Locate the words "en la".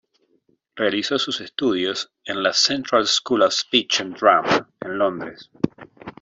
2.25-2.53